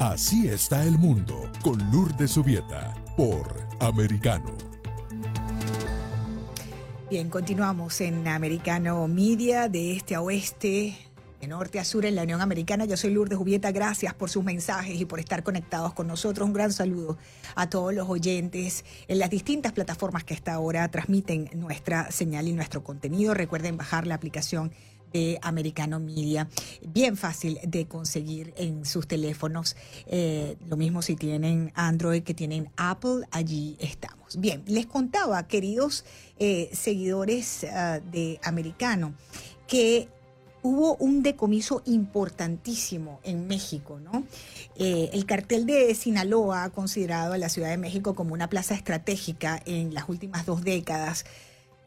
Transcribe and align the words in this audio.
Así 0.00 0.48
está 0.48 0.82
el 0.84 0.96
mundo 0.96 1.52
con 1.62 1.78
Lourdes 1.90 2.30
Subieta 2.30 2.94
por 3.18 3.54
Americano. 3.80 4.56
Bien, 7.10 7.28
continuamos 7.28 8.00
en 8.00 8.26
Americano 8.26 9.06
Media 9.08 9.68
de 9.68 9.92
este 9.92 10.14
a 10.14 10.22
oeste, 10.22 10.96
de 11.38 11.46
norte 11.46 11.78
a 11.78 11.84
sur 11.84 12.06
en 12.06 12.14
la 12.14 12.22
Unión 12.22 12.40
Americana. 12.40 12.86
Yo 12.86 12.96
soy 12.96 13.10
Lourdes 13.10 13.36
Jubieta, 13.36 13.72
gracias 13.72 14.14
por 14.14 14.30
sus 14.30 14.42
mensajes 14.42 14.98
y 14.98 15.04
por 15.04 15.20
estar 15.20 15.42
conectados 15.42 15.92
con 15.92 16.06
nosotros. 16.06 16.46
Un 16.46 16.54
gran 16.54 16.72
saludo 16.72 17.18
a 17.54 17.68
todos 17.68 17.92
los 17.92 18.08
oyentes 18.08 18.86
en 19.06 19.18
las 19.18 19.28
distintas 19.28 19.72
plataformas 19.72 20.24
que 20.24 20.32
hasta 20.32 20.54
ahora 20.54 20.90
transmiten 20.90 21.50
nuestra 21.52 22.10
señal 22.10 22.48
y 22.48 22.54
nuestro 22.54 22.82
contenido. 22.82 23.34
Recuerden 23.34 23.76
bajar 23.76 24.06
la 24.06 24.14
aplicación 24.14 24.72
de 25.12 25.38
Americano 25.42 26.00
Media. 26.00 26.48
Bien 26.86 27.16
fácil 27.16 27.58
de 27.66 27.86
conseguir 27.86 28.52
en 28.56 28.84
sus 28.84 29.06
teléfonos. 29.06 29.76
Eh, 30.06 30.56
lo 30.68 30.76
mismo 30.76 31.02
si 31.02 31.16
tienen 31.16 31.72
Android 31.74 32.22
que 32.22 32.34
tienen 32.34 32.70
Apple, 32.76 33.26
allí 33.30 33.76
estamos. 33.80 34.38
Bien, 34.38 34.62
les 34.66 34.86
contaba, 34.86 35.46
queridos 35.46 36.04
eh, 36.38 36.70
seguidores 36.72 37.64
ah, 37.64 38.00
de 38.00 38.38
Americano, 38.42 39.14
que 39.66 40.08
hubo 40.62 40.96
un 40.96 41.22
decomiso 41.22 41.82
importantísimo 41.86 43.18
en 43.24 43.46
México, 43.46 43.98
¿no? 43.98 44.24
El 44.76 45.24
cartel 45.24 45.64
de 45.64 45.94
Sinaloa 45.94 46.64
ha 46.64 46.70
considerado 46.70 47.32
a 47.32 47.38
la 47.38 47.48
Ciudad 47.48 47.70
de 47.70 47.78
México 47.78 48.14
como 48.14 48.34
una 48.34 48.50
plaza 48.50 48.74
estratégica 48.74 49.62
en 49.64 49.94
las 49.94 50.08
últimas 50.08 50.44
dos 50.44 50.62
décadas 50.62 51.24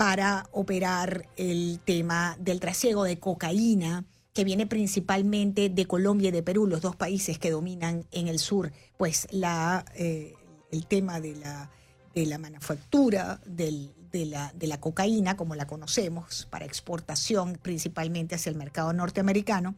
para 0.04 0.50
operar 0.52 1.30
el 1.38 1.80
tema 1.86 2.36
del 2.38 2.60
trasiego 2.60 3.06
de 3.06 3.20
cocaína 3.20 4.04
que 4.34 4.44
viene 4.44 4.68
principalmente 4.68 5.70
de 5.70 5.86
Colombia 5.86 6.28
y 6.28 6.32
de 6.32 6.44
Perú, 6.44 6.68
los 6.68 6.82
dos 6.82 6.98
países 6.98 7.40
que 7.40 7.52
dominan 7.52 8.04
en 8.12 8.28
el 8.28 8.38
sur, 8.38 8.74
pues 8.98 9.30
la, 9.32 9.86
eh, 9.96 10.34
el 10.74 10.88
tema 10.88 11.22
de 11.22 11.38
la, 11.38 11.72
de 12.14 12.26
la 12.26 12.38
manufactura 12.38 13.40
del, 13.46 13.94
de, 14.12 14.26
la, 14.26 14.52
de 14.54 14.68
la 14.68 14.82
cocaína, 14.82 15.38
como 15.38 15.56
la 15.56 15.68
conocemos, 15.68 16.50
para 16.52 16.66
exportación 16.66 17.58
principalmente 17.62 18.36
hacia 18.36 18.50
el 18.50 18.58
mercado 18.58 18.92
norteamericano. 18.92 19.74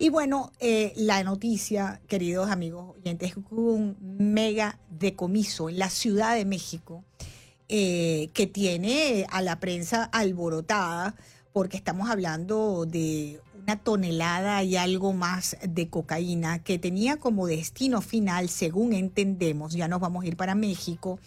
Y 0.00 0.08
bueno, 0.08 0.50
eh, 0.58 0.92
la 0.96 1.22
noticia, 1.22 2.00
queridos 2.08 2.50
amigos 2.50 2.96
oyentes, 2.96 3.36
hubo 3.36 3.74
un 3.74 3.96
mega 4.18 4.80
decomiso 4.90 5.68
en 5.68 5.78
la 5.78 5.90
Ciudad 5.90 6.34
de 6.34 6.44
México 6.44 7.04
eh, 7.72 8.30
que 8.34 8.48
tiene 8.48 9.26
a 9.30 9.42
la 9.42 9.60
prensa 9.60 10.02
alborotada, 10.02 11.14
porque 11.52 11.76
estamos 11.76 12.10
hablando 12.10 12.84
de 12.84 13.40
una 13.62 13.76
tonelada 13.76 14.64
y 14.64 14.74
algo 14.74 15.12
más 15.12 15.56
de 15.62 15.88
cocaína 15.88 16.64
que 16.64 16.80
tenía 16.80 17.18
como 17.18 17.46
destino 17.46 18.00
final, 18.00 18.48
según 18.48 18.92
entendemos, 18.92 19.74
ya 19.74 19.86
nos 19.86 20.00
vamos 20.00 20.24
a 20.24 20.26
ir 20.26 20.36
para 20.36 20.56
México, 20.56 21.20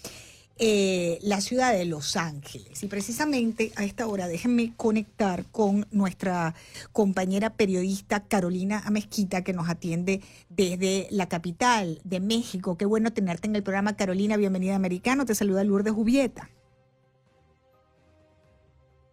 eh, 0.59 1.17
la 1.23 1.41
ciudad 1.41 1.73
de 1.73 1.85
Los 1.85 2.15
Ángeles. 2.15 2.83
Y 2.83 2.87
precisamente 2.87 3.71
a 3.75 3.85
esta 3.85 4.07
hora 4.07 4.27
déjenme 4.27 4.73
conectar 4.77 5.45
con 5.45 5.87
nuestra 5.91 6.53
compañera 6.91 7.51
periodista 7.51 8.21
Carolina 8.27 8.81
Amezquita, 8.85 9.43
que 9.43 9.53
nos 9.53 9.67
atiende 9.67 10.21
desde 10.49 11.07
la 11.09 11.27
capital 11.27 11.99
de 12.03 12.19
México. 12.19 12.77
Qué 12.77 12.85
bueno 12.85 13.11
tenerte 13.11 13.47
en 13.47 13.55
el 13.55 13.63
programa, 13.63 13.95
Carolina. 13.95 14.37
Bienvenida 14.37 14.75
Americano. 14.75 15.25
Te 15.25 15.33
saluda 15.33 15.63
Lourdes 15.63 15.93
Jubieta. 15.93 16.49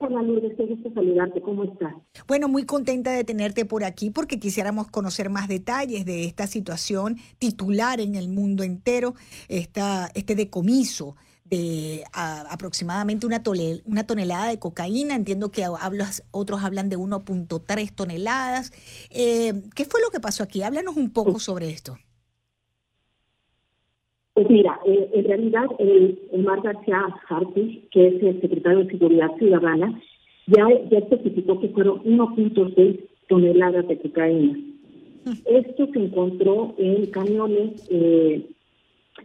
Hola 0.02 0.22
Lourdes, 0.22 0.54
qué 0.56 0.64
gusto 0.64 0.90
saludarte, 0.94 1.42
¿cómo 1.42 1.62
estás? 1.64 1.92
Bueno, 2.26 2.48
muy 2.48 2.64
contenta 2.64 3.12
de 3.12 3.22
tenerte 3.22 3.66
por 3.66 3.84
aquí 3.84 4.08
porque 4.08 4.40
quisiéramos 4.40 4.88
conocer 4.90 5.28
más 5.28 5.46
detalles 5.46 6.06
de 6.06 6.24
esta 6.24 6.46
situación 6.46 7.18
titular 7.38 8.00
en 8.00 8.14
el 8.14 8.30
mundo 8.30 8.62
entero, 8.62 9.14
esta, 9.48 10.10
este 10.14 10.34
decomiso 10.34 11.16
de 11.50 12.04
aproximadamente 12.12 13.26
una, 13.26 13.42
una 13.84 14.06
tonelada 14.06 14.48
de 14.48 14.58
cocaína. 14.58 15.16
Entiendo 15.16 15.50
que 15.50 15.64
hablas, 15.64 16.26
otros 16.30 16.62
hablan 16.62 16.88
de 16.88 16.96
1.3 16.96 17.94
toneladas. 17.94 18.72
Eh, 19.10 19.52
¿Qué 19.74 19.84
fue 19.84 20.00
lo 20.00 20.10
que 20.10 20.20
pasó 20.20 20.42
aquí? 20.42 20.62
Háblanos 20.62 20.96
un 20.96 21.12
poco 21.12 21.38
sobre 21.38 21.70
esto. 21.70 21.96
Pues 24.34 24.48
mira, 24.48 24.78
eh, 24.86 25.10
en 25.12 25.24
realidad 25.24 25.66
el, 25.78 26.18
Omar 26.32 26.62
García 26.62 27.04
Hartis, 27.28 27.80
que 27.90 28.06
es 28.06 28.22
el 28.22 28.40
secretario 28.40 28.84
de 28.84 28.90
Seguridad 28.90 29.36
Ciudadana, 29.38 30.00
ya, 30.46 30.66
ya 30.90 30.98
especificó 30.98 31.60
que 31.60 31.68
fueron 31.68 32.02
1.6 32.04 33.00
toneladas 33.28 33.86
de 33.88 33.98
cocaína. 33.98 34.58
Mm. 35.24 35.32
Esto 35.44 35.88
se 35.92 35.98
encontró 35.98 36.74
en 36.78 37.06
camiones 37.10 37.86
eh, 37.90 38.48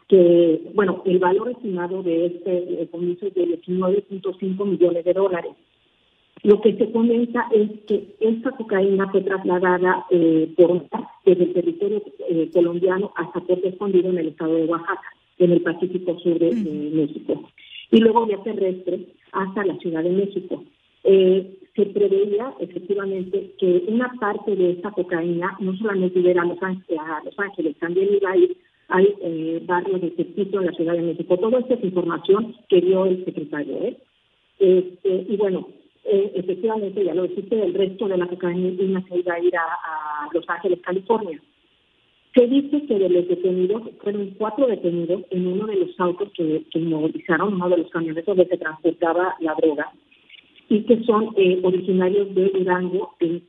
que, 0.07 0.61
bueno, 0.73 1.01
el 1.05 1.19
valor 1.19 1.49
estimado 1.49 2.03
de 2.03 2.27
este 2.27 2.87
comienzo 2.91 3.27
es 3.27 3.33
de 3.33 3.61
19.5 3.61 4.65
millones 4.65 5.03
de 5.03 5.13
dólares. 5.13 5.51
Lo 6.43 6.61
que 6.61 6.75
se 6.75 6.91
comenta 6.91 7.47
es 7.51 7.71
que 7.87 8.15
esta 8.19 8.51
cocaína 8.51 9.09
fue 9.09 9.21
trasladada 9.21 10.05
eh, 10.11 10.53
por 10.55 10.85
desde 11.25 11.43
el 11.43 11.53
territorio 11.53 12.03
eh, 12.29 12.49
colombiano 12.53 13.11
hasta 13.15 13.39
Puerto 13.41 13.67
Escondido 13.67 14.11
en 14.11 14.19
el 14.19 14.27
estado 14.27 14.53
de 14.53 14.65
Oaxaca, 14.65 15.09
en 15.39 15.51
el 15.51 15.61
Pacífico 15.61 16.19
Sur 16.19 16.37
de, 16.37 16.51
México, 16.53 17.49
y 17.89 17.97
luego 17.97 18.27
vía 18.27 18.37
terrestre 18.43 19.07
hasta 19.31 19.65
la 19.65 19.75
Ciudad 19.77 20.03
de 20.03 20.11
México. 20.11 20.63
Eh, 21.03 21.57
se 21.75 21.85
preveía 21.87 22.53
efectivamente 22.59 23.53
que 23.57 23.83
una 23.87 24.13
parte 24.19 24.55
de 24.55 24.71
esta 24.71 24.91
cocaína 24.91 25.57
no 25.59 25.75
solamente 25.77 26.19
iba 26.19 26.41
a 26.41 26.45
Los 26.45 26.61
Ángeles, 26.61 26.99
a 26.99 27.23
Los 27.25 27.39
Ángeles 27.39 27.75
también 27.79 28.09
iba 28.13 28.29
a 28.29 28.37
ir 28.37 28.55
hay 28.87 29.13
eh, 29.21 29.61
barrios 29.65 30.01
de 30.01 30.15
servicio 30.15 30.59
en 30.59 30.67
la 30.67 30.73
Ciudad 30.73 30.93
de 30.93 31.01
México. 31.01 31.37
Toda 31.37 31.59
esta 31.59 31.73
es 31.73 31.83
información 31.83 32.55
que 32.69 32.81
dio 32.81 33.05
el 33.05 33.25
secretario. 33.25 33.75
¿eh? 33.83 33.97
Este, 34.59 35.25
y 35.27 35.37
bueno, 35.37 35.67
eh, 36.03 36.31
efectivamente, 36.35 37.03
ya 37.03 37.15
lo 37.15 37.23
dijiste, 37.23 37.61
el 37.61 37.73
resto 37.73 38.07
de 38.07 38.17
la 38.17 38.27
cocaína 38.27 39.03
se 39.09 39.17
iba 39.17 39.33
a 39.33 39.39
ir 39.39 39.55
a, 39.55 40.29
Los 40.33 40.47
Ángeles, 40.47 40.79
California. 40.81 41.41
Se 42.35 42.47
dice 42.47 42.85
que 42.85 42.99
de 42.99 43.09
los 43.09 43.27
detenidos, 43.27 43.83
fueron 44.01 44.31
cuatro 44.37 44.67
detenidos 44.67 45.23
en 45.31 45.47
uno 45.47 45.65
de 45.67 45.77
los 45.77 45.99
autos 45.99 46.29
que, 46.33 46.63
que 46.69 46.79
movilizaron, 46.79 47.53
uno 47.53 47.69
de 47.69 47.77
los 47.77 47.89
camiones 47.89 48.25
donde 48.25 48.45
se 48.45 48.57
transportaba 48.57 49.35
la 49.39 49.55
droga, 49.55 49.91
y 50.69 50.81
que 50.81 51.01
son 51.03 51.33
eh, 51.37 51.59
originarios 51.63 52.35
de 52.35 52.49
Durango, 52.49 53.15
en 53.19 53.43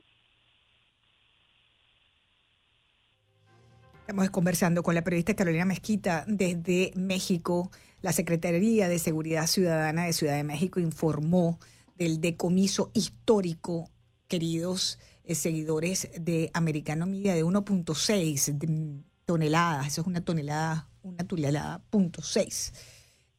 Estamos 4.07 4.29
conversando 4.29 4.83
con 4.83 4.95
la 4.95 5.03
periodista 5.03 5.35
Carolina 5.35 5.65
Mezquita 5.65 6.23
desde 6.29 6.93
México. 6.95 7.69
La 7.99 8.13
Secretaría 8.13 8.87
de 8.87 8.99
Seguridad 8.99 9.47
Ciudadana 9.47 10.05
de 10.05 10.13
Ciudad 10.13 10.37
de 10.37 10.45
México 10.45 10.79
informó 10.79 11.59
del 11.97 12.21
decomiso 12.21 12.89
histórico, 12.93 13.91
queridos 14.29 14.97
eh, 15.25 15.35
seguidores 15.35 16.07
de 16.17 16.49
Americano 16.53 17.05
Media, 17.05 17.35
de 17.35 17.43
1.6 17.43 19.03
toneladas. 19.25 19.87
Eso 19.87 19.99
es 19.99 20.07
una 20.07 20.21
tonelada, 20.21 20.87
una 21.03 21.27
tonelada 21.27 21.83
punto 21.89 22.21
seis. 22.21 22.71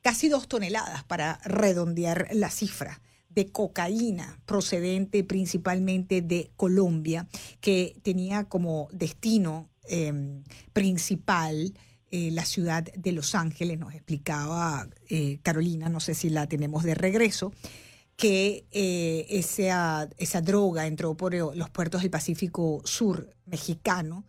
Casi 0.03 0.29
dos 0.29 0.49
toneladas 0.49 1.03
para 1.03 1.41
redondear 1.47 2.29
la 2.33 2.51
cifra 2.51 3.01
de 3.31 3.51
cocaína 3.51 4.39
procedente 4.45 5.25
principalmente 5.25 6.21
de 6.21 6.51
Colombia, 6.57 7.27
que 7.63 7.97
tenía 8.03 8.45
como 8.45 8.89
destino 8.93 9.71
Em, 9.89 10.43
principal, 10.73 11.73
eh, 12.11 12.31
la 12.31 12.45
ciudad 12.45 12.85
de 12.85 13.13
Los 13.13 13.35
Ángeles, 13.35 13.79
nos 13.79 13.95
explicaba 13.95 14.89
eh, 15.09 15.41
Carolina, 15.43 15.89
no 15.89 16.01
sé 16.01 16.15
si 16.15 16.31
la 16.31 16.47
tenemos 16.47 16.85
de 16.85 16.95
regreso, 16.95 17.53
que 18.17 18.67
eh, 18.73 19.27
esa, 19.31 20.09
esa 20.19 20.41
droga 20.41 20.87
entró 20.87 21.17
por 21.17 21.35
los 21.35 21.71
puertos 21.71 22.03
del 22.03 22.11
Pacífico 22.11 22.83
Sur 22.85 23.35
mexicano, 23.47 24.25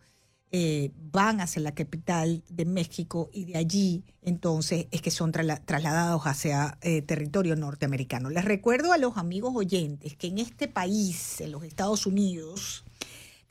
van 1.12 1.40
hacia 1.40 1.62
la 1.62 1.76
capital 1.76 2.42
de 2.48 2.64
México 2.64 3.30
y 3.32 3.44
de 3.44 3.56
allí 3.56 4.02
entonces 4.20 4.88
es 4.90 5.00
que 5.00 5.12
son 5.12 5.30
trasladados 5.30 6.22
hacia 6.24 6.76
territorio 7.06 7.54
norteamericano. 7.54 8.30
Les 8.30 8.44
recuerdo 8.44 8.92
a 8.92 8.98
los 8.98 9.16
amigos 9.16 9.52
oyentes 9.54 10.16
que 10.16 10.26
en 10.26 10.38
este 10.38 10.66
país, 10.66 11.40
en 11.40 11.52
los 11.52 11.62
Estados 11.62 12.04
Unidos, 12.04 12.84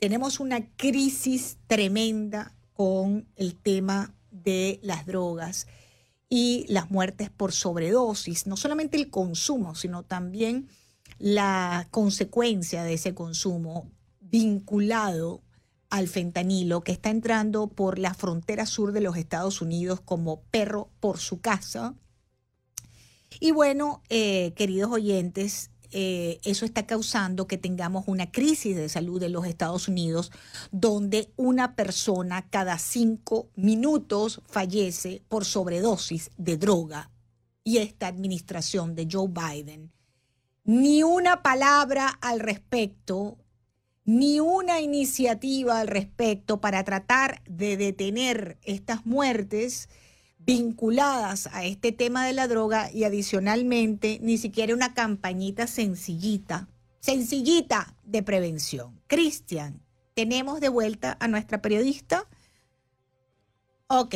tenemos 0.00 0.40
una 0.40 0.66
crisis 0.76 1.58
tremenda 1.66 2.56
con 2.72 3.28
el 3.36 3.54
tema 3.54 4.14
de 4.30 4.80
las 4.82 5.04
drogas 5.04 5.66
y 6.30 6.64
las 6.68 6.90
muertes 6.90 7.28
por 7.28 7.52
sobredosis, 7.52 8.46
no 8.46 8.56
solamente 8.56 8.96
el 8.96 9.10
consumo, 9.10 9.74
sino 9.74 10.02
también 10.02 10.68
la 11.18 11.86
consecuencia 11.90 12.82
de 12.82 12.94
ese 12.94 13.14
consumo 13.14 13.90
vinculado 14.20 15.42
al 15.90 16.08
fentanilo 16.08 16.82
que 16.82 16.92
está 16.92 17.10
entrando 17.10 17.66
por 17.66 17.98
la 17.98 18.14
frontera 18.14 18.64
sur 18.64 18.92
de 18.92 19.02
los 19.02 19.16
Estados 19.16 19.60
Unidos 19.60 20.00
como 20.00 20.40
perro 20.44 20.88
por 21.00 21.18
su 21.18 21.40
casa. 21.40 21.94
Y 23.38 23.50
bueno, 23.50 24.02
eh, 24.08 24.54
queridos 24.54 24.90
oyentes, 24.92 25.70
eh, 25.92 26.40
eso 26.44 26.64
está 26.64 26.86
causando 26.86 27.46
que 27.46 27.58
tengamos 27.58 28.04
una 28.06 28.30
crisis 28.30 28.76
de 28.76 28.88
salud 28.88 29.22
en 29.22 29.32
los 29.32 29.46
Estados 29.46 29.88
Unidos, 29.88 30.30
donde 30.70 31.32
una 31.36 31.74
persona 31.74 32.48
cada 32.48 32.78
cinco 32.78 33.48
minutos 33.56 34.42
fallece 34.46 35.22
por 35.28 35.44
sobredosis 35.44 36.30
de 36.36 36.56
droga. 36.56 37.10
Y 37.64 37.78
esta 37.78 38.06
administración 38.06 38.94
de 38.94 39.08
Joe 39.10 39.28
Biden, 39.28 39.92
ni 40.64 41.02
una 41.02 41.42
palabra 41.42 42.08
al 42.08 42.40
respecto, 42.40 43.36
ni 44.04 44.40
una 44.40 44.80
iniciativa 44.80 45.80
al 45.80 45.88
respecto 45.88 46.60
para 46.60 46.84
tratar 46.84 47.42
de 47.48 47.76
detener 47.76 48.58
estas 48.62 49.06
muertes 49.06 49.88
vinculadas 50.46 51.48
a 51.52 51.64
este 51.64 51.92
tema 51.92 52.26
de 52.26 52.32
la 52.32 52.48
droga 52.48 52.90
y 52.92 53.04
adicionalmente 53.04 54.18
ni 54.22 54.38
siquiera 54.38 54.74
una 54.74 54.94
campañita 54.94 55.66
sencillita, 55.66 56.68
sencillita 57.00 57.94
de 58.04 58.22
prevención. 58.22 59.00
Cristian, 59.06 59.82
¿tenemos 60.14 60.60
de 60.60 60.68
vuelta 60.68 61.16
a 61.20 61.28
nuestra 61.28 61.60
periodista? 61.60 62.26
Ok, 63.86 64.14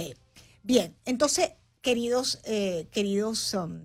bien, 0.62 0.96
entonces, 1.04 1.50
queridos, 1.82 2.40
eh, 2.44 2.88
queridos 2.90 3.54
um, 3.54 3.84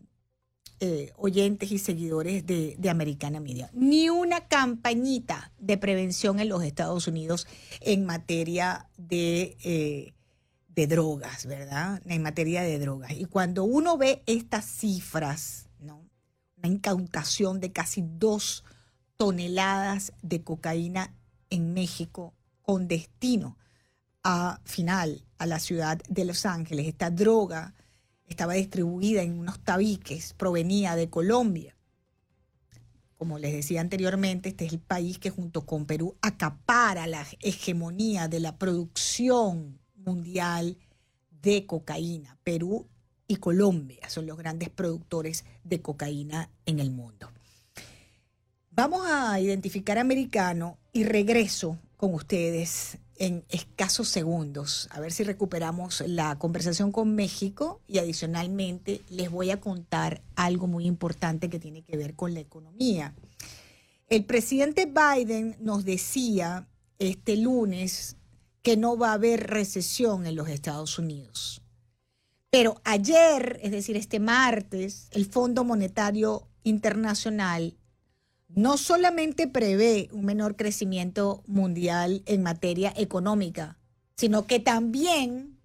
eh, 0.79 1.11
oyentes 1.17 1.71
y 1.71 1.77
seguidores 1.77 2.45
de, 2.45 2.77
Americana 2.89 3.41
Media, 3.41 3.69
ni 3.73 4.09
una 4.09 4.47
campañita 4.47 5.51
de 5.59 5.77
prevención 5.77 6.39
en 6.39 6.47
los 6.47 6.63
Estados 6.63 7.07
Unidos 7.07 7.47
en 7.81 8.05
materia 8.05 8.87
de... 8.97 9.57
Eh, 9.63 10.13
de 10.79 10.87
drogas, 10.87 11.45
¿verdad? 11.45 12.01
En 12.05 12.21
materia 12.21 12.61
de 12.61 12.79
drogas. 12.79 13.11
Y 13.11 13.25
cuando 13.25 13.65
uno 13.65 13.97
ve 13.97 14.23
estas 14.27 14.65
cifras, 14.65 15.67
¿no? 15.79 16.07
Una 16.55 16.69
incautación 16.69 17.59
de 17.59 17.73
casi 17.73 18.01
dos 18.01 18.63
toneladas 19.17 20.13
de 20.21 20.41
cocaína 20.41 21.13
en 21.49 21.73
México 21.73 22.33
con 22.61 22.87
destino 22.87 23.57
a 24.23 24.61
final 24.63 25.25
a 25.37 25.45
la 25.45 25.59
ciudad 25.59 26.01
de 26.07 26.23
Los 26.23 26.45
Ángeles. 26.45 26.87
Esta 26.87 27.09
droga 27.09 27.73
estaba 28.25 28.53
distribuida 28.53 29.21
en 29.21 29.37
unos 29.37 29.59
tabiques, 29.59 30.33
provenía 30.33 30.95
de 30.95 31.09
Colombia. 31.09 31.75
Como 33.17 33.37
les 33.37 33.51
decía 33.51 33.81
anteriormente, 33.81 34.49
este 34.49 34.65
es 34.65 34.71
el 34.71 34.79
país 34.79 35.19
que 35.19 35.29
junto 35.29 35.65
con 35.65 35.85
Perú 35.85 36.15
acapara 36.21 37.05
la 37.05 37.25
hegemonía 37.41 38.29
de 38.29 38.39
la 38.39 38.57
producción 38.57 39.78
mundial 40.09 40.77
de 41.41 41.65
cocaína. 41.65 42.37
Perú 42.43 42.87
y 43.27 43.35
Colombia 43.35 44.09
son 44.09 44.25
los 44.25 44.37
grandes 44.37 44.69
productores 44.69 45.45
de 45.63 45.81
cocaína 45.81 46.49
en 46.65 46.79
el 46.79 46.89
mundo. 46.89 47.29
Vamos 48.71 49.01
a 49.05 49.39
identificar 49.39 49.97
americano 49.97 50.77
y 50.91 51.03
regreso 51.03 51.77
con 51.95 52.13
ustedes 52.13 52.97
en 53.17 53.43
escasos 53.49 54.07
segundos, 54.07 54.87
a 54.91 55.01
ver 55.01 55.11
si 55.11 55.25
recuperamos 55.25 56.01
la 56.07 56.39
conversación 56.39 56.91
con 56.93 57.13
México 57.13 57.81
y 57.85 57.99
adicionalmente 57.99 59.01
les 59.09 59.29
voy 59.29 59.51
a 59.51 59.59
contar 59.59 60.23
algo 60.35 60.67
muy 60.67 60.85
importante 60.85 61.49
que 61.49 61.59
tiene 61.59 61.83
que 61.83 61.97
ver 61.97 62.15
con 62.15 62.33
la 62.33 62.39
economía. 62.39 63.13
El 64.07 64.23
presidente 64.23 64.87
Biden 64.87 65.57
nos 65.59 65.83
decía 65.83 66.65
este 66.97 67.35
lunes 67.35 68.15
que 68.61 68.77
no 68.77 68.97
va 68.97 69.11
a 69.11 69.13
haber 69.13 69.47
recesión 69.47 70.25
en 70.25 70.35
los 70.35 70.49
Estados 70.49 70.99
Unidos. 70.99 71.61
Pero 72.49 72.81
ayer, 72.83 73.59
es 73.61 73.71
decir, 73.71 73.95
este 73.95 74.19
martes, 74.19 75.07
el 75.11 75.25
Fondo 75.25 75.63
Monetario 75.63 76.47
Internacional 76.63 77.77
no 78.47 78.77
solamente 78.77 79.47
prevé 79.47 80.09
un 80.11 80.25
menor 80.25 80.55
crecimiento 80.55 81.43
mundial 81.45 82.23
en 82.25 82.41
materia 82.41 82.91
económica, 82.97 83.77
sino 84.17 84.47
que 84.47 84.59
también 84.59 85.59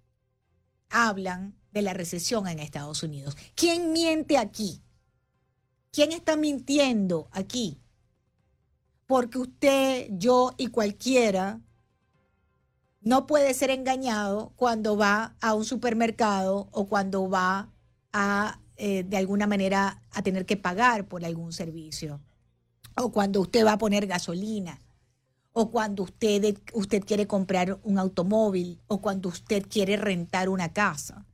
hablan 0.89 1.55
de 1.71 1.81
la 1.81 1.93
recesión 1.93 2.47
en 2.47 2.59
Estados 2.59 3.01
Unidos. 3.03 3.35
¿Quién 3.55 3.91
miente 3.91 4.37
aquí? 4.37 4.81
¿Quién 5.91 6.11
está 6.11 6.37
mintiendo 6.37 7.27
aquí? 7.31 7.79
Porque 9.07 9.39
usted, 9.39 10.07
yo 10.11 10.53
y 10.57 10.67
cualquiera 10.67 11.59
no 13.05 13.27
puede 13.27 13.53
ser 13.53 13.69
engañado 13.69 14.51
cuando 14.55 14.97
va 14.97 15.35
a 15.39 15.53
un 15.53 15.63
supermercado 15.63 16.67
o 16.71 16.87
cuando 16.87 17.29
va 17.29 17.69
a, 18.11 18.59
eh, 18.77 19.03
de 19.03 19.17
alguna 19.17 19.45
manera, 19.45 20.01
a 20.11 20.23
tener 20.23 20.47
que 20.47 20.57
pagar 20.57 21.07
por 21.07 21.23
algún 21.23 21.53
servicio. 21.53 22.19
O 22.97 23.11
cuando 23.11 23.41
usted 23.41 23.63
va 23.63 23.73
a 23.73 23.77
poner 23.77 24.07
gasolina. 24.07 24.81
O 25.53 25.69
cuando 25.69 26.03
usted, 26.03 26.57
usted 26.73 27.03
quiere 27.05 27.27
comprar 27.27 27.79
un 27.83 27.99
automóvil. 27.99 28.81
O 28.87 29.01
cuando 29.01 29.29
usted 29.29 29.67
quiere 29.69 29.97
rentar 29.97 30.49
una 30.49 30.73
casa. 30.73 31.27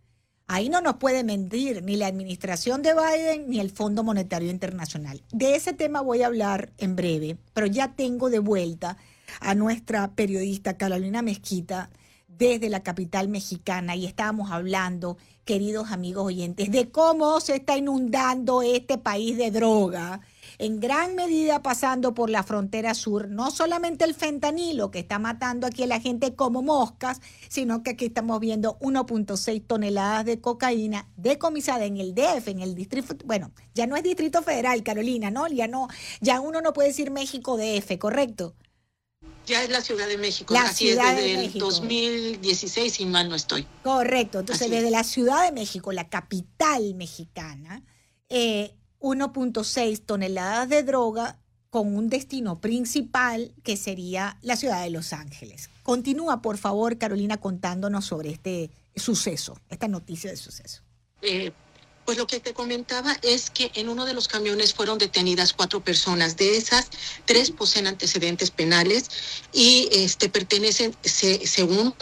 Ahí 0.47 0.67
no 0.67 0.81
nos 0.81 0.97
puede 0.97 1.23
mentir 1.23 1.81
ni 1.85 1.95
la 1.95 2.07
administración 2.07 2.81
de 2.81 2.93
Biden 2.93 3.49
ni 3.49 3.61
el 3.61 3.69
Fondo 3.69 4.03
Monetario 4.03 4.51
Internacional. 4.51 5.23
De 5.31 5.55
ese 5.55 5.71
tema 5.71 6.01
voy 6.01 6.23
a 6.23 6.27
hablar 6.27 6.73
en 6.77 6.97
breve, 6.97 7.37
pero 7.53 7.67
ya 7.67 7.95
tengo 7.95 8.29
de 8.29 8.39
vuelta 8.39 8.97
a 9.39 9.55
nuestra 9.55 10.11
periodista 10.11 10.77
Carolina 10.77 11.21
Mezquita 11.21 11.89
desde 12.41 12.69
la 12.69 12.81
capital 12.81 13.27
mexicana 13.27 13.95
y 13.95 14.07
estábamos 14.07 14.49
hablando, 14.49 15.17
queridos 15.45 15.91
amigos 15.91 16.25
oyentes, 16.25 16.71
de 16.71 16.89
cómo 16.89 17.39
se 17.39 17.57
está 17.57 17.77
inundando 17.77 18.63
este 18.63 18.97
país 18.97 19.37
de 19.37 19.51
droga, 19.51 20.21
en 20.57 20.79
gran 20.79 21.13
medida 21.13 21.61
pasando 21.61 22.15
por 22.15 22.31
la 22.31 22.41
frontera 22.41 22.95
sur, 22.95 23.29
no 23.29 23.51
solamente 23.51 24.05
el 24.05 24.15
fentanilo 24.15 24.89
que 24.89 24.97
está 24.99 25.19
matando 25.19 25.67
aquí 25.67 25.83
a 25.83 25.87
la 25.87 25.99
gente 25.99 26.33
como 26.33 26.63
moscas, 26.63 27.21
sino 27.47 27.83
que 27.83 27.91
aquí 27.91 28.05
estamos 28.05 28.39
viendo 28.39 28.79
1.6 28.79 29.63
toneladas 29.67 30.25
de 30.25 30.41
cocaína 30.41 31.09
decomisada 31.17 31.85
en 31.85 31.97
el 31.97 32.15
DF, 32.15 32.47
en 32.47 32.61
el 32.61 32.73
distrito, 32.73 33.15
bueno, 33.25 33.51
ya 33.75 33.85
no 33.85 33.95
es 33.95 34.03
distrito 34.03 34.41
federal, 34.41 34.81
Carolina, 34.81 35.29
¿no? 35.29 35.47
Ya 35.47 35.67
no, 35.67 35.89
ya 36.21 36.39
uno 36.39 36.59
no 36.61 36.73
puede 36.73 36.87
decir 36.87 37.11
México 37.11 37.55
DF, 37.55 37.99
¿correcto? 37.99 38.55
Ya 39.51 39.63
es 39.63 39.69
la 39.69 39.81
Ciudad 39.81 40.07
de 40.07 40.17
México. 40.17 40.53
La 40.53 40.61
Así 40.61 40.87
ciudad 40.87 41.19
es 41.19 41.25
desde 41.25 41.45
el 41.45 41.59
2016, 41.59 42.93
si 42.93 43.05
mal 43.05 43.27
no 43.27 43.35
estoy. 43.35 43.67
Correcto. 43.83 44.39
Entonces, 44.39 44.69
desde 44.69 44.89
la 44.89 45.03
Ciudad 45.03 45.43
de 45.43 45.51
México, 45.51 45.91
la 45.91 46.07
capital 46.07 46.95
mexicana, 46.95 47.83
1.6 48.29 49.77
eh, 49.77 49.97
toneladas 50.05 50.69
de 50.69 50.83
droga 50.83 51.41
con 51.69 51.93
un 51.93 52.07
destino 52.07 52.61
principal 52.61 53.53
que 53.61 53.75
sería 53.75 54.37
la 54.41 54.55
ciudad 54.55 54.83
de 54.83 54.89
Los 54.89 55.11
Ángeles. 55.11 55.69
Continúa, 55.83 56.41
por 56.41 56.57
favor, 56.57 56.97
Carolina, 56.97 57.35
contándonos 57.35 58.05
sobre 58.05 58.29
este 58.29 58.71
suceso, 58.95 59.57
esta 59.69 59.89
noticia 59.89 60.29
de 60.29 60.37
suceso. 60.37 60.81
Eh, 61.21 61.51
pues 62.05 62.17
lo 62.17 62.27
que 62.27 62.39
te 62.39 62.53
comentaba 62.53 63.17
es 63.21 63.49
que 63.49 63.71
en 63.75 63.89
uno 63.89 64.05
de 64.05 64.13
los 64.13 64.27
camiones 64.27 64.73
fueron 64.73 64.97
detenidas 64.97 65.53
cuatro 65.53 65.83
personas. 65.83 66.35
De 66.37 66.57
esas, 66.57 66.87
tres 67.25 67.51
poseen 67.51 67.87
antecedentes 67.87 68.51
penales 68.51 69.09
y 69.53 69.89
este, 69.91 70.29
pertenecen, 70.29 70.95
según 71.03 71.93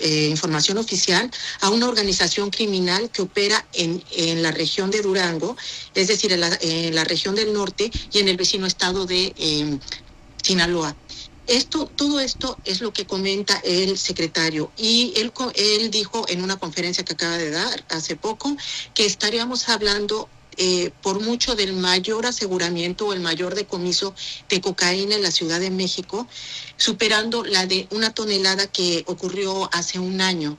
eh, 0.00 0.28
información 0.30 0.78
oficial, 0.78 1.30
a 1.60 1.70
una 1.70 1.88
organización 1.88 2.50
criminal 2.50 3.10
que 3.10 3.22
opera 3.22 3.66
en, 3.72 4.02
en 4.12 4.42
la 4.42 4.50
región 4.50 4.90
de 4.90 5.02
Durango, 5.02 5.56
es 5.94 6.08
decir, 6.08 6.32
en 6.32 6.94
la, 6.94 7.04
región 7.04 7.34
del 7.34 7.52
norte 7.52 7.90
y 8.12 8.18
en 8.18 8.28
el 8.28 8.36
vecino 8.36 8.66
estado 8.66 9.06
de 9.06 9.32
eh, 9.36 9.78
Sinaloa. 10.42 10.94
Esto, 11.48 11.86
todo 11.86 12.20
esto 12.20 12.58
es 12.64 12.82
lo 12.82 12.92
que 12.92 13.06
comenta 13.06 13.58
el 13.64 13.96
secretario 13.96 14.70
y 14.76 15.14
él, 15.16 15.32
él 15.54 15.90
dijo 15.90 16.26
en 16.28 16.42
una 16.42 16.58
conferencia 16.58 17.06
que 17.06 17.14
acaba 17.14 17.38
de 17.38 17.50
dar 17.50 17.84
hace 17.88 18.16
poco 18.16 18.54
que 18.92 19.06
estaríamos 19.06 19.70
hablando 19.70 20.28
eh, 20.58 20.90
por 21.02 21.20
mucho 21.22 21.54
del 21.54 21.72
mayor 21.72 22.26
aseguramiento 22.26 23.06
o 23.06 23.12
el 23.14 23.20
mayor 23.20 23.54
decomiso 23.54 24.14
de 24.50 24.60
cocaína 24.60 25.14
en 25.14 25.22
la 25.22 25.30
Ciudad 25.30 25.58
de 25.58 25.70
México, 25.70 26.26
superando 26.76 27.44
la 27.44 27.64
de 27.64 27.86
una 27.92 28.12
tonelada 28.12 28.66
que 28.66 29.04
ocurrió 29.06 29.70
hace 29.72 29.98
un 29.98 30.20
año. 30.20 30.58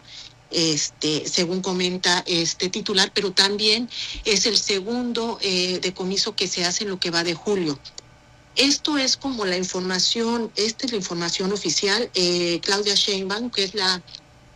Este, 0.51 1.27
según 1.27 1.61
comenta 1.61 2.23
este 2.25 2.69
titular, 2.69 3.11
pero 3.13 3.31
también 3.31 3.87
es 4.25 4.47
el 4.47 4.57
segundo 4.57 5.37
eh, 5.41 5.79
decomiso 5.83 6.35
que 6.35 6.47
se 6.47 6.65
hace 6.65 6.85
en 6.85 6.89
lo 6.89 6.99
que 6.99 7.11
va 7.11 7.23
de 7.23 7.35
julio. 7.35 7.77
Esto 8.55 8.97
es 8.97 9.15
como 9.15 9.45
la 9.45 9.57
información, 9.57 10.51
esta 10.55 10.85
es 10.85 10.91
la 10.91 10.97
información 10.97 11.53
oficial. 11.53 12.09
Eh, 12.13 12.59
Claudia 12.61 12.95
Sheinbaum, 12.95 13.49
que 13.51 13.63
es 13.63 13.73
la 13.73 14.01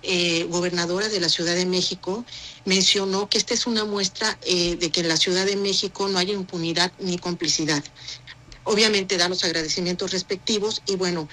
eh, 0.02 0.46
gobernadora 0.50 1.08
de 1.08 1.20
la 1.20 1.30
Ciudad 1.30 1.56
de 1.56 1.66
México, 1.66 2.26
mencionó 2.66 3.30
que 3.30 3.38
esta 3.38 3.54
es 3.54 3.66
una 3.66 3.86
muestra 3.86 4.38
eh, 4.46 4.76
de 4.76 4.90
que 4.90 5.02
en 5.02 5.08
la 5.08 5.18
Ciudad 5.18 5.46
de 5.46 5.56
México 5.56 6.08
no 6.10 6.18
hay 6.18 6.32
impunidad 6.32 6.92
ni 7.00 7.18
complicidad. 7.18 7.84
Obviamente 8.66 9.18
da 9.18 9.30
los 9.30 9.44
agradecimientos 9.44 10.12
respectivos 10.12 10.82
y 10.86 10.96
bueno, 10.96 11.28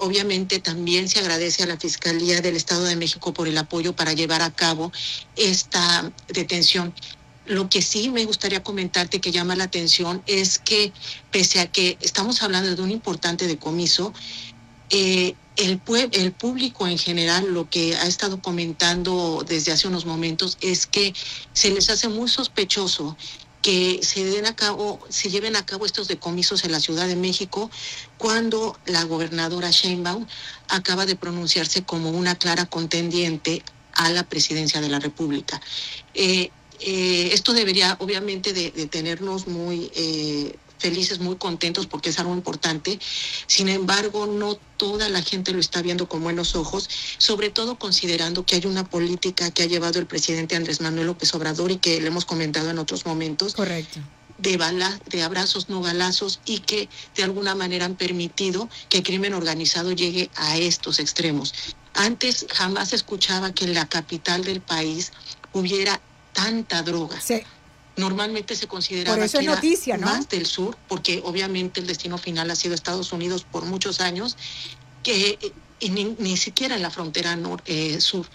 obviamente 0.00 0.58
también 0.58 1.08
se 1.08 1.18
agradece 1.18 1.62
a 1.62 1.66
la 1.66 1.78
Fiscalía 1.78 2.42
del 2.42 2.56
Estado 2.56 2.84
de 2.84 2.94
México 2.94 3.32
por 3.32 3.48
el 3.48 3.56
apoyo 3.56 3.96
para 3.96 4.12
llevar 4.12 4.42
a 4.42 4.50
cabo 4.50 4.92
esta 5.34 6.12
detención 6.28 6.92
Lo 7.44 7.68
que 7.68 7.82
sí 7.82 8.08
me 8.10 8.24
gustaría 8.24 8.62
comentarte 8.62 9.20
que 9.20 9.32
llama 9.32 9.56
la 9.56 9.64
atención 9.64 10.22
es 10.26 10.58
que 10.58 10.92
pese 11.30 11.60
a 11.60 11.66
que 11.70 11.98
estamos 12.00 12.42
hablando 12.42 12.74
de 12.74 12.82
un 12.82 12.90
importante 12.90 13.46
decomiso, 13.46 14.12
eh, 14.90 15.34
el, 15.56 15.80
el 16.12 16.32
público 16.32 16.86
en 16.86 16.98
general 16.98 17.52
lo 17.52 17.68
que 17.68 17.96
ha 17.96 18.06
estado 18.06 18.40
comentando 18.40 19.44
desde 19.46 19.72
hace 19.72 19.88
unos 19.88 20.06
momentos 20.06 20.56
es 20.60 20.86
que 20.86 21.14
se 21.52 21.70
les 21.70 21.90
hace 21.90 22.08
muy 22.08 22.28
sospechoso 22.28 23.16
que 23.62 24.00
se 24.02 24.24
den 24.24 24.46
a 24.46 24.56
cabo, 24.56 24.98
se 25.08 25.30
lleven 25.30 25.54
a 25.54 25.64
cabo 25.64 25.86
estos 25.86 26.08
decomisos 26.08 26.64
en 26.64 26.72
la 26.72 26.80
Ciudad 26.80 27.06
de 27.06 27.16
México 27.16 27.70
cuando 28.18 28.76
la 28.86 29.04
gobernadora 29.04 29.70
Sheinbaum 29.70 30.26
acaba 30.68 31.06
de 31.06 31.14
pronunciarse 31.14 31.84
como 31.84 32.10
una 32.10 32.34
clara 32.34 32.66
contendiente 32.66 33.62
a 33.92 34.10
la 34.10 34.24
presidencia 34.24 34.80
de 34.80 34.88
la 34.88 34.98
República. 34.98 35.60
Eh, 36.14 36.50
eh, 36.84 37.30
esto 37.32 37.52
debería 37.52 37.96
obviamente 38.00 38.52
de, 38.52 38.70
tenernos 38.88 39.46
muy 39.46 39.90
eh, 39.94 40.56
felices, 40.78 41.20
muy 41.20 41.36
contentos 41.36 41.86
porque 41.86 42.10
es 42.10 42.18
algo 42.18 42.34
importante. 42.34 42.98
Sin 43.46 43.68
embargo, 43.68 44.26
no 44.26 44.56
toda 44.76 45.08
la 45.08 45.22
gente 45.22 45.52
lo 45.52 45.60
está 45.60 45.80
viendo 45.80 46.08
con 46.08 46.22
buenos 46.22 46.56
ojos, 46.56 46.88
sobre 47.18 47.50
todo 47.50 47.78
considerando 47.78 48.44
que 48.44 48.56
hay 48.56 48.66
una 48.66 48.84
política 48.84 49.50
que 49.52 49.62
ha 49.62 49.66
llevado 49.66 50.00
el 50.00 50.06
presidente 50.06 50.56
Andrés 50.56 50.80
Manuel 50.80 51.06
López 51.06 51.32
Obrador 51.34 51.70
y 51.70 51.76
que 51.76 52.00
le 52.00 52.08
hemos 52.08 52.24
comentado 52.24 52.68
en 52.70 52.78
otros 52.78 53.06
momentos. 53.06 53.54
Correcto. 53.54 54.00
De, 54.38 54.56
bala, 54.56 54.98
de 55.08 55.22
abrazos, 55.22 55.68
no 55.68 55.80
balazos, 55.80 56.40
y 56.44 56.58
que 56.58 56.88
de 57.14 57.22
alguna 57.22 57.54
manera 57.54 57.84
han 57.84 57.94
permitido 57.94 58.68
que 58.88 58.98
el 58.98 59.04
crimen 59.04 59.34
organizado 59.34 59.92
llegue 59.92 60.30
a 60.34 60.58
estos 60.58 60.98
extremos. 60.98 61.54
Antes 61.94 62.46
jamás 62.50 62.92
escuchaba 62.92 63.52
que 63.52 63.66
en 63.66 63.74
la 63.74 63.86
capital 63.86 64.42
del 64.42 64.60
país 64.60 65.12
hubiera 65.52 66.00
tanta 66.32 66.82
droga. 66.82 67.20
Sí 67.20 67.42
normalmente 67.96 68.56
se 68.56 68.66
consideraba 68.66 69.16
que 69.18 69.38
era 69.38 69.54
noticia, 69.54 69.98
más 69.98 70.28
del 70.28 70.46
sur, 70.46 70.76
porque 70.88 71.20
obviamente 71.24 71.80
el 71.80 71.86
destino 71.86 72.18
final 72.18 72.50
ha 72.50 72.56
sido 72.56 72.74
Estados 72.74 73.12
Unidos 73.12 73.44
por 73.44 73.64
muchos 73.64 74.00
años, 74.00 74.36
que 75.02 75.38
y 75.80 75.90
ni, 75.90 76.36
siquiera 76.36 76.76
en 76.76 76.82
la 76.82 76.90
frontera 76.90 77.36
eh, 77.66 78.00
sur. 78.00 78.26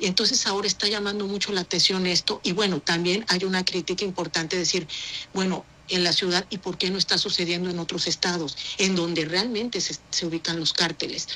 Y 0.00 0.06
entonces 0.06 0.46
ahora 0.46 0.66
está 0.66 0.88
llamando 0.88 1.26
mucho 1.26 1.52
la 1.52 1.60
atención 1.60 2.06
esto. 2.06 2.40
Y 2.42 2.52
bueno, 2.52 2.80
también 2.80 3.24
hay 3.28 3.44
una 3.44 3.64
crítica 3.64 4.04
importante 4.04 4.56
decir, 4.56 4.86
bueno, 5.32 5.64
en 5.88 6.02
la 6.02 6.12
ciudad 6.12 6.44
y 6.50 6.58
por 6.58 6.76
qué 6.76 6.90
no 6.90 6.98
está 6.98 7.16
sucediendo 7.16 7.70
en 7.70 7.78
otros 7.78 8.08
estados, 8.08 8.56
en 8.78 8.96
donde 8.96 9.24
realmente 9.24 9.80
se, 9.80 10.26
ubican 10.26 10.58
los 10.58 10.72
cárteles. 10.72 11.28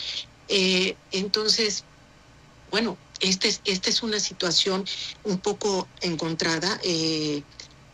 Eh, 0.48 0.96
entonces, 1.12 1.84
bueno, 2.72 2.98
esta 3.22 3.48
es, 3.48 3.62
esta 3.64 3.88
es 3.88 4.02
una 4.02 4.20
situación 4.20 4.84
un 5.24 5.38
poco 5.38 5.88
encontrada. 6.02 6.78
Eh, 6.84 7.42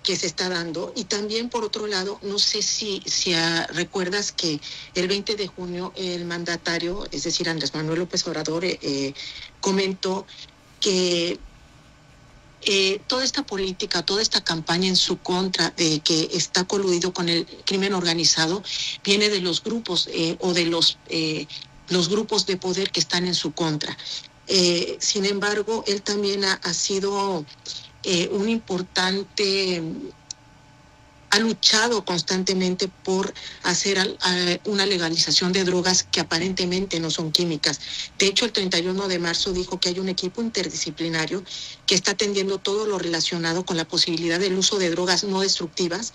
que 0.09 0.17
se 0.17 0.27
está 0.27 0.49
dando. 0.49 0.91
Y 0.97 1.05
también, 1.05 1.51
por 1.51 1.65
otro 1.65 1.87
lado, 1.87 2.19
no 2.23 2.39
sé 2.39 2.63
si, 2.63 3.03
si 3.05 3.35
recuerdas 3.75 4.33
que 4.33 4.59
el 4.95 5.07
20 5.07 5.37
de 5.37 5.49
junio 5.49 5.93
el 5.97 6.25
mandatario, 6.25 7.07
es 7.13 7.25
decir, 7.25 7.47
Andrés 7.47 7.75
Manuel 7.75 7.99
López 7.99 8.27
Obrador, 8.27 8.65
eh, 8.65 8.79
eh, 8.81 9.13
comentó 9.61 10.27
que 10.81 11.39
eh, 12.63 13.03
toda 13.07 13.23
esta 13.23 13.45
política, 13.45 14.03
toda 14.03 14.23
esta 14.23 14.43
campaña 14.43 14.89
en 14.89 14.97
su 14.97 15.19
contra 15.19 15.75
de 15.77 16.01
que 16.01 16.31
está 16.33 16.65
coludido 16.65 17.13
con 17.13 17.29
el 17.29 17.47
crimen 17.67 17.93
organizado 17.93 18.63
viene 19.05 19.29
de 19.29 19.43
los 19.43 19.63
grupos 19.63 20.09
o 20.39 20.55
de 20.55 20.65
los, 20.65 20.97
los 21.91 22.09
grupos 22.09 22.47
de 22.47 22.57
poder 22.57 22.91
que 22.91 23.01
están 23.01 23.27
en 23.27 23.35
su 23.35 23.53
contra. 23.53 23.95
Sin 24.99 25.25
embargo, 25.27 25.85
él 25.87 26.03
también 26.03 26.45
ha 26.45 26.75
sido 26.75 27.45
eh, 28.05 28.29
un 28.33 28.49
importante 28.49 29.83
ha 31.31 31.39
luchado 31.39 32.05
constantemente 32.05 32.89
por 32.89 33.35
hacer 33.63 34.17
una 34.65 34.87
legalización 34.87 35.53
de 35.53 35.65
drogas 35.65 36.05
que 36.11 36.21
aparentemente 36.21 37.01
no 37.01 37.11
son 37.11 37.33
químicas. 37.33 37.81
De 38.19 38.27
hecho, 38.27 38.45
el 38.45 38.53
31 38.53 39.09
de 39.09 39.19
marzo 39.19 39.53
dijo 39.53 39.79
que 39.79 39.91
hay 39.91 39.99
un 39.99 40.09
equipo 40.09 40.41
interdisciplinario 40.41 41.45
que 41.87 41.95
está 41.95 42.13
atendiendo 42.13 42.59
todo 42.59 42.87
lo 42.87 42.99
relacionado 42.99 43.65
con 43.67 43.77
la 43.77 43.87
posibilidad 43.87 44.41
del 44.41 44.57
uso 44.57 44.79
de 44.79 44.91
drogas 44.91 45.25
no 45.25 45.41
destructivas 45.41 46.15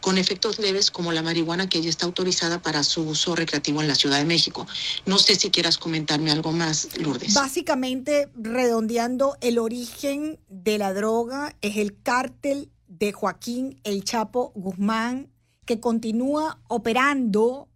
con 0.00 0.18
efectos 0.18 0.58
leves 0.58 0.90
como 0.90 1.12
la 1.12 1.22
marihuana 1.22 1.68
que 1.68 1.82
ya 1.82 1.90
está 1.90 2.06
autorizada 2.06 2.60
para 2.62 2.82
su 2.82 3.02
uso 3.02 3.34
recreativo 3.34 3.80
en 3.80 3.88
la 3.88 3.94
Ciudad 3.94 4.18
de 4.18 4.24
México. 4.24 4.66
No 5.06 5.18
sé 5.18 5.34
si 5.36 5.50
quieras 5.50 5.78
comentarme 5.78 6.30
algo 6.30 6.52
más, 6.52 6.88
Lourdes. 6.98 7.34
Básicamente, 7.34 8.28
redondeando, 8.34 9.36
el 9.40 9.58
origen 9.58 10.38
de 10.48 10.78
la 10.78 10.92
droga 10.92 11.54
es 11.60 11.76
el 11.76 12.00
cártel 12.02 12.70
de 12.86 13.12
Joaquín 13.12 13.80
El 13.84 14.04
Chapo 14.04 14.52
Guzmán, 14.54 15.30
que 15.64 15.80
continúa 15.80 16.60
operando 16.68 17.68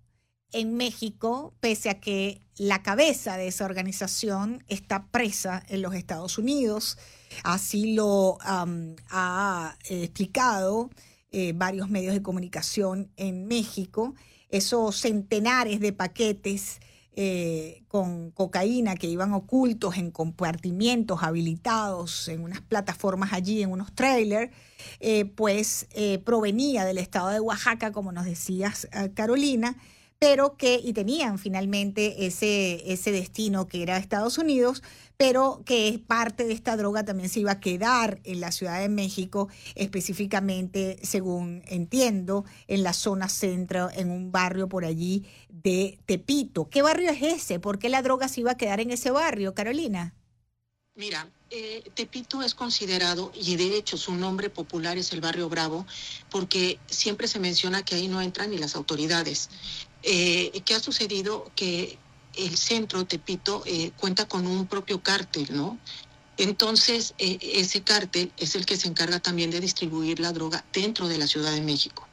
en 0.52 0.76
México, 0.76 1.54
pese 1.60 1.90
a 1.90 2.00
que 2.00 2.40
la 2.56 2.82
cabeza 2.82 3.36
de 3.36 3.48
esa 3.48 3.64
organización 3.64 4.62
está 4.68 5.06
presa 5.06 5.62
en 5.68 5.82
los 5.82 5.94
Estados 5.94 6.38
Unidos. 6.38 6.96
Así 7.42 7.94
lo 7.94 8.38
ha 8.40 9.76
explicado 9.88 10.90
eh, 11.36 11.52
varios 11.52 11.90
medios 11.90 12.14
de 12.14 12.22
comunicación 12.22 13.10
en 13.16 13.48
México, 13.48 14.14
esos 14.50 14.94
centenares 14.94 15.80
de 15.80 15.92
paquetes 15.92 16.78
eh, 17.16 17.82
con 17.88 18.30
cocaína 18.30 18.94
que 18.94 19.08
iban 19.08 19.32
ocultos 19.32 19.96
en 19.96 20.12
compartimientos 20.12 21.24
habilitados 21.24 22.28
en 22.28 22.42
unas 22.42 22.60
plataformas 22.60 23.32
allí, 23.32 23.64
en 23.64 23.72
unos 23.72 23.92
trailers, 23.96 24.52
eh, 25.00 25.24
pues 25.24 25.88
provenía 26.22 26.84
del 26.84 26.98
estado 26.98 27.30
de 27.30 27.40
Oaxaca, 27.40 27.90
como 27.90 28.12
nos 28.12 28.26
decías, 28.26 28.88
Carolina, 29.14 29.76
pero 30.24 30.56
que, 30.56 30.80
y 30.82 30.94
tenían 30.94 31.38
finalmente 31.38 32.24
ese, 32.24 32.90
ese 32.90 33.12
destino 33.12 33.68
que 33.68 33.82
era 33.82 33.98
Estados 33.98 34.38
Unidos, 34.38 34.82
pero 35.18 35.60
que 35.66 36.00
parte 36.06 36.44
de 36.44 36.54
esta 36.54 36.78
droga 36.78 37.04
también 37.04 37.28
se 37.28 37.40
iba 37.40 37.52
a 37.52 37.60
quedar 37.60 38.22
en 38.24 38.40
la 38.40 38.50
Ciudad 38.50 38.80
de 38.80 38.88
México, 38.88 39.50
específicamente, 39.74 40.98
según 41.02 41.62
entiendo, 41.66 42.46
en 42.68 42.84
la 42.84 42.94
zona 42.94 43.28
centro, 43.28 43.90
en 43.92 44.10
un 44.10 44.32
barrio 44.32 44.66
por 44.66 44.86
allí 44.86 45.26
de 45.50 45.98
Tepito. 46.06 46.70
¿Qué 46.70 46.80
barrio 46.80 47.10
es 47.10 47.20
ese? 47.20 47.60
¿Por 47.60 47.78
qué 47.78 47.90
la 47.90 48.00
droga 48.00 48.28
se 48.28 48.40
iba 48.40 48.52
a 48.52 48.56
quedar 48.56 48.80
en 48.80 48.92
ese 48.92 49.10
barrio, 49.10 49.52
Carolina? 49.52 50.14
Mira, 50.96 51.28
eh, 51.50 51.82
Tepito 51.94 52.40
es 52.42 52.54
considerado, 52.54 53.32
y 53.34 53.56
de 53.56 53.76
hecho 53.76 53.96
su 53.96 54.14
nombre 54.14 54.48
popular 54.48 54.96
es 54.96 55.12
el 55.12 55.20
barrio 55.20 55.48
Bravo, 55.48 55.84
porque 56.30 56.78
siempre 56.86 57.28
se 57.28 57.40
menciona 57.40 57.84
que 57.84 57.96
ahí 57.96 58.08
no 58.08 58.22
entran 58.22 58.50
ni 58.50 58.58
las 58.58 58.74
autoridades. 58.74 59.50
Eh, 60.06 60.62
¿Qué 60.64 60.74
ha 60.74 60.80
sucedido? 60.80 61.50
Que 61.56 61.98
el 62.36 62.56
centro 62.56 63.06
Tepito 63.06 63.62
eh, 63.64 63.92
cuenta 63.96 64.26
con 64.26 64.46
un 64.46 64.66
propio 64.66 65.00
cártel, 65.02 65.48
¿no? 65.50 65.78
Entonces, 66.36 67.14
eh, 67.18 67.38
ese 67.40 67.82
cártel 67.82 68.32
es 68.36 68.54
el 68.54 68.66
que 68.66 68.76
se 68.76 68.88
encarga 68.88 69.20
también 69.20 69.50
de 69.50 69.60
distribuir 69.60 70.20
la 70.20 70.32
droga 70.32 70.64
dentro 70.72 71.08
de 71.08 71.18
la 71.18 71.26
Ciudad 71.26 71.52
de 71.52 71.60
México. 71.60 72.06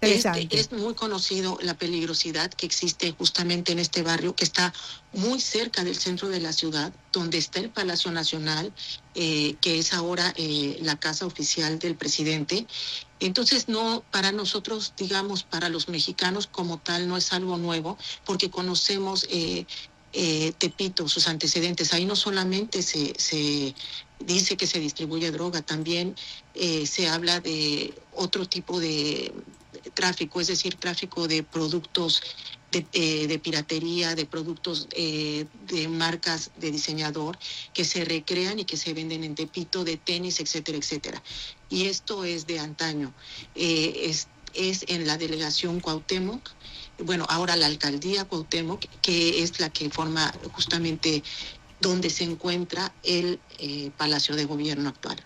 Este, 0.00 0.48
es 0.52 0.72
muy 0.72 0.94
conocido 0.94 1.58
la 1.60 1.74
peligrosidad 1.74 2.50
que 2.50 2.64
existe 2.64 3.12
justamente 3.12 3.72
en 3.72 3.78
este 3.78 4.02
barrio, 4.02 4.34
que 4.34 4.44
está 4.44 4.72
muy 5.12 5.40
cerca 5.40 5.84
del 5.84 5.96
centro 5.96 6.28
de 6.30 6.40
la 6.40 6.54
ciudad, 6.54 6.90
donde 7.12 7.36
está 7.36 7.60
el 7.60 7.68
Palacio 7.68 8.10
Nacional, 8.10 8.72
eh, 9.14 9.56
que 9.60 9.78
es 9.78 9.92
ahora 9.92 10.32
eh, 10.36 10.78
la 10.80 10.98
casa 10.98 11.26
oficial 11.26 11.78
del 11.78 11.96
presidente. 11.96 12.66
Entonces, 13.18 13.68
no, 13.68 14.02
para 14.10 14.32
nosotros, 14.32 14.94
digamos, 14.96 15.42
para 15.42 15.68
los 15.68 15.90
mexicanos 15.90 16.46
como 16.46 16.78
tal, 16.78 17.06
no 17.06 17.18
es 17.18 17.34
algo 17.34 17.58
nuevo, 17.58 17.98
porque 18.24 18.48
conocemos 18.48 19.26
eh, 19.30 19.66
Tepito, 20.56 21.08
sus 21.08 21.28
antecedentes. 21.28 21.92
Ahí 21.92 22.06
no 22.06 22.16
solamente 22.16 22.82
se, 22.82 23.12
se 23.18 23.74
dice 24.18 24.56
que 24.56 24.66
se 24.66 24.80
distribuye 24.80 25.30
droga, 25.30 25.60
también 25.60 26.16
se 26.54 27.08
habla 27.08 27.40
de 27.40 27.94
otro 28.12 28.44
tipo 28.46 28.80
de 28.80 29.32
tráfico, 29.90 30.40
es 30.40 30.46
decir, 30.48 30.74
tráfico 30.76 31.28
de 31.28 31.42
productos 31.42 32.22
de, 32.70 32.86
eh, 32.92 33.38
piratería, 33.38 34.14
de 34.14 34.26
productos 34.26 34.86
eh, 34.92 35.46
de 35.66 35.88
marcas 35.88 36.50
de 36.56 36.70
diseñador 36.70 37.38
que 37.74 37.84
se 37.84 38.04
recrean 38.04 38.58
y 38.58 38.64
que 38.64 38.76
se 38.76 38.94
venden 38.94 39.24
en 39.24 39.34
Tepito, 39.34 39.84
de 39.84 39.96
tenis, 39.96 40.40
etcétera, 40.40 40.78
etcétera. 40.78 41.22
Y 41.68 41.86
esto 41.86 42.24
es 42.24 42.46
de 42.46 42.58
antaño. 42.58 43.12
Eh, 43.54 44.02
es, 44.04 44.28
es 44.54 44.84
en 44.88 45.06
la 45.06 45.16
delegación 45.16 45.80
Cuauhtémoc, 45.80 46.50
bueno, 46.98 47.24
ahora 47.28 47.56
la 47.56 47.66
alcaldía 47.66 48.26
Cuauhtémoc, 48.26 48.84
que 49.02 49.42
es 49.42 49.58
la 49.58 49.70
que 49.70 49.90
forma 49.90 50.32
justamente 50.52 51.22
donde 51.80 52.10
se 52.10 52.24
encuentra 52.24 52.94
el 53.02 53.40
Palacio 53.96 54.36
de 54.36 54.44
Gobierno 54.44 54.90
actual. 54.90 55.16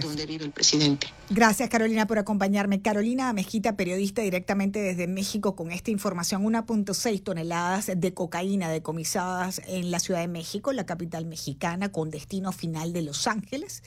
Donde 0.00 0.26
vive 0.26 0.44
el 0.44 0.50
presidente. 0.50 1.08
Gracias 1.30 1.68
Carolina 1.68 2.06
por 2.06 2.18
acompañarme. 2.18 2.82
Carolina 2.82 3.32
Mezquita, 3.32 3.76
periodista 3.76 4.22
directamente 4.22 4.80
desde 4.80 5.06
México 5.06 5.56
con 5.56 5.70
esta 5.70 5.90
información. 5.90 6.44
1.6 6.44 7.22
toneladas 7.22 7.90
de 7.96 8.14
cocaína 8.14 8.70
decomisadas 8.70 9.60
en 9.66 9.90
la 9.90 9.98
Ciudad 9.98 10.20
de 10.20 10.28
México, 10.28 10.72
la 10.72 10.86
capital 10.86 11.26
mexicana, 11.26 11.90
con 11.90 12.10
destino 12.10 12.52
final 12.52 12.92
de 12.92 13.02
Los 13.02 13.26
Ángeles. 13.26 13.82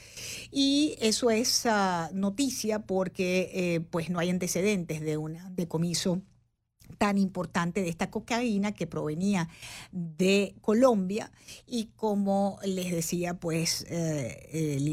Y 0.51 0.95
eso 0.99 1.29
es 1.29 1.65
ah, 1.65 2.09
noticia 2.13 2.79
porque 2.79 3.51
eh, 3.53 3.81
pues 3.89 4.09
no 4.09 4.19
hay 4.19 4.29
antecedentes 4.29 5.01
de 5.01 5.17
un 5.17 5.37
decomiso 5.55 6.21
tan 6.97 7.17
importante 7.17 7.81
de 7.81 7.89
esta 7.89 8.09
cocaína 8.09 8.71
que 8.73 8.87
provenía 8.87 9.49
de 9.91 10.55
Colombia 10.61 11.31
y 11.67 11.85
como 11.95 12.59
les 12.65 12.91
decía, 12.91 13.35
pues 13.35 13.85
eh, 13.89 14.85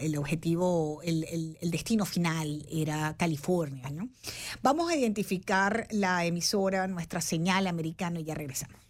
el, 0.00 0.16
objetivo, 0.16 1.00
el, 1.02 1.58
destino 1.62 2.04
final 2.04 2.66
era 2.70 3.16
California. 3.16 3.90
¿no? 3.90 4.08
Vamos 4.62 4.90
a 4.90 4.96
identificar 4.96 5.86
la 5.90 6.24
emisora, 6.24 6.86
nuestra 6.86 7.20
señal 7.20 7.66
americana 7.66 8.20
y 8.20 8.24
ya 8.24 8.34
regresamos. 8.34 8.87